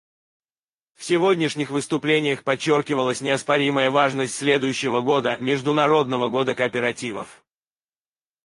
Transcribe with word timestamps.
В 0.95 1.03
сегодняшних 1.03 1.69
выступлениях 1.69 2.43
подчеркивалась 2.43 3.21
неоспоримая 3.21 3.91
важность 3.91 4.33
следующего 4.33 5.01
года, 5.01 5.37
Международного 5.39 6.27
года 6.27 6.55
кооперативов. 6.55 7.43